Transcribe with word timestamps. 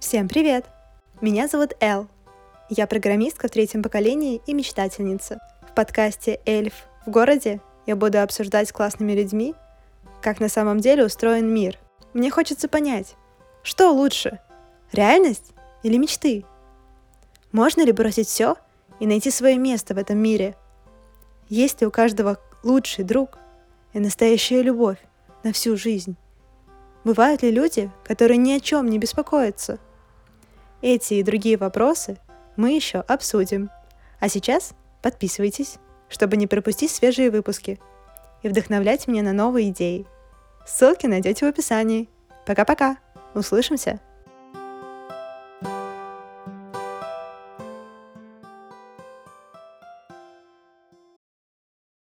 Всем 0.00 0.28
привет! 0.28 0.64
Меня 1.20 1.46
зовут 1.46 1.74
Эл. 1.78 2.08
Я 2.70 2.86
программистка 2.86 3.48
в 3.48 3.50
третьем 3.50 3.82
поколении 3.82 4.40
и 4.46 4.54
мечтательница. 4.54 5.38
В 5.70 5.74
подкасте 5.74 6.40
«Эльф 6.46 6.72
в 7.04 7.10
городе» 7.10 7.60
я 7.84 7.96
буду 7.96 8.22
обсуждать 8.22 8.70
с 8.70 8.72
классными 8.72 9.12
людьми, 9.12 9.54
как 10.22 10.40
на 10.40 10.48
самом 10.48 10.80
деле 10.80 11.04
устроен 11.04 11.52
мир. 11.52 11.78
Мне 12.14 12.30
хочется 12.30 12.66
понять, 12.66 13.14
что 13.62 13.90
лучше– 13.90 14.40
реальность 14.92 15.52
или 15.82 15.98
мечты? 15.98 16.46
Можно 17.52 17.84
ли 17.84 17.92
бросить 17.92 18.28
все 18.28 18.56
и 19.00 19.06
найти 19.06 19.30
свое 19.30 19.58
место 19.58 19.94
в 19.94 19.98
этом 19.98 20.16
мире? 20.16 20.56
Есть 21.50 21.82
ли 21.82 21.86
у 21.86 21.90
каждого 21.90 22.38
лучший 22.62 23.04
друг 23.04 23.38
и 23.92 24.00
настоящая 24.00 24.62
любовь 24.62 24.98
на 25.44 25.52
всю 25.52 25.76
жизнь? 25.76 26.16
Бывают 27.04 27.42
ли 27.42 27.50
люди, 27.50 27.90
которые 28.02 28.38
ни 28.38 28.52
о 28.52 28.60
чем 28.60 28.88
не 28.88 28.98
беспокоятся– 28.98 29.78
эти 30.82 31.14
и 31.14 31.22
другие 31.22 31.56
вопросы 31.56 32.18
мы 32.56 32.72
еще 32.72 32.98
обсудим. 32.98 33.70
А 34.18 34.28
сейчас 34.28 34.72
подписывайтесь, 35.02 35.76
чтобы 36.08 36.36
не 36.36 36.46
пропустить 36.46 36.90
свежие 36.90 37.30
выпуски 37.30 37.80
и 38.42 38.48
вдохновлять 38.48 39.06
меня 39.06 39.22
на 39.22 39.32
новые 39.32 39.70
идеи. 39.70 40.06
Ссылки 40.66 41.06
найдете 41.06 41.46
в 41.46 41.48
описании. 41.48 42.08
Пока-пока. 42.46 42.98
Услышимся. 43.34 44.00